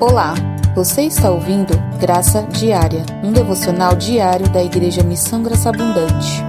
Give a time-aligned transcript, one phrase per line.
[0.00, 0.34] Olá,
[0.74, 6.42] você está ouvindo Graça Diária, um devocional diário da Igreja Missão Graça Abundante.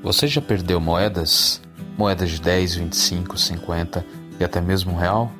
[0.00, 1.60] Você já perdeu moedas?
[1.98, 4.06] Moedas de 10, 25, 50
[4.38, 5.32] e até mesmo um real?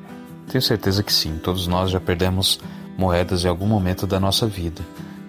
[0.51, 2.59] Tenho certeza que sim, todos nós já perdemos
[2.97, 4.81] moedas em algum momento da nossa vida.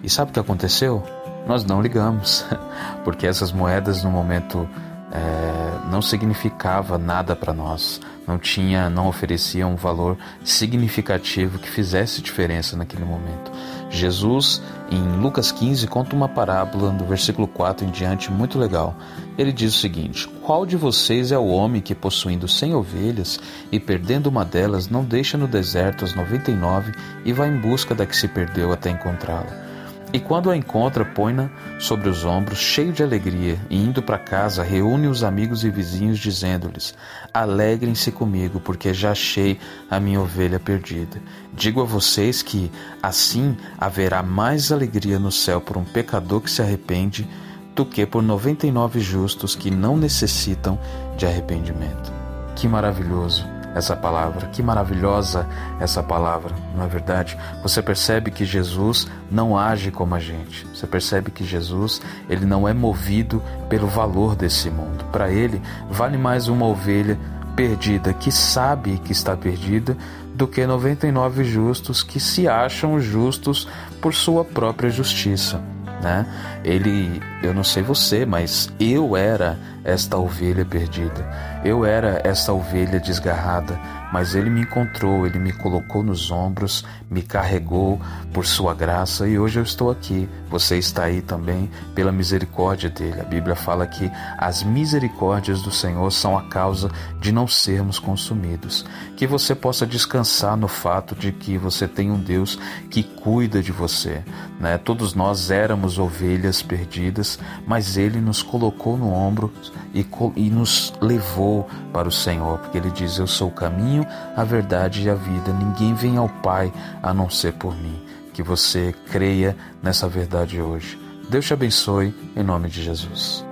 [0.03, 1.01] E sabe o que aconteceu?
[1.47, 2.45] Nós não ligamos,
[3.05, 4.67] porque essas moedas no momento
[5.11, 12.21] é, não significava nada para nós, não tinha, não oferecia um valor significativo que fizesse
[12.21, 13.51] diferença naquele momento.
[13.89, 18.95] Jesus, em Lucas 15, conta uma parábola do versículo 4 em diante muito legal.
[19.35, 23.39] Ele diz o seguinte: Qual de vocês é o homem que, possuindo cem ovelhas
[23.71, 26.91] e perdendo uma delas, não deixa no deserto as noventa e nove
[27.25, 29.68] e vai em busca da que se perdeu até encontrá-la?
[30.11, 34.63] E quando a encontra, põe-na sobre os ombros, cheio de alegria, e indo para casa,
[34.63, 36.95] reúne os amigos e vizinhos, dizendo-lhes:
[37.31, 41.21] Alegrem-se comigo, porque já achei a minha ovelha perdida.
[41.53, 42.71] Digo a vocês que,
[43.03, 47.27] assim, haverá mais alegria no céu por um pecador que se arrepende
[47.75, 50.79] do que por noventa e nove justos que não necessitam
[51.17, 52.11] de arrependimento.
[52.55, 53.58] Que maravilhoso!
[53.75, 54.47] Essa palavra.
[54.47, 55.47] Que maravilhosa
[55.79, 57.37] essa palavra, não é verdade?
[57.61, 60.67] Você percebe que Jesus não age como a gente.
[60.73, 65.05] Você percebe que Jesus, ele não é movido pelo valor desse mundo.
[65.11, 67.17] Para ele, vale mais uma ovelha
[67.55, 69.97] perdida que sabe que está perdida
[70.33, 73.67] do que 99 justos que se acham justos
[74.01, 75.61] por sua própria justiça
[76.01, 76.25] né?
[76.63, 81.27] Ele, eu não sei você, mas eu era esta ovelha perdida.
[81.63, 83.79] Eu era essa ovelha desgarrada,
[84.11, 87.99] mas ele me encontrou, ele me colocou nos ombros, me carregou
[88.33, 90.27] por sua graça e hoje eu estou aqui.
[90.49, 93.21] Você está aí também pela misericórdia dele.
[93.21, 98.85] A Bíblia fala que as misericórdias do Senhor são a causa de não sermos consumidos.
[99.15, 102.57] Que você possa descansar no fato de que você tem um Deus
[102.89, 104.23] que cuida de você,
[104.59, 104.77] né?
[104.77, 107.37] Todos nós éramos ovelhas perdidas,
[107.67, 109.51] mas ele nos colocou no ombro
[109.93, 110.05] e,
[110.35, 114.43] e nos levou para o Senhor, porque ele diz: Eu sou o caminho caminho, a
[114.43, 115.51] verdade e a vida.
[115.53, 116.71] Ninguém vem ao Pai
[117.01, 118.01] a não ser por mim.
[118.33, 120.99] Que você creia nessa verdade hoje.
[121.29, 123.48] Deus te abençoe, em nome de Jesus.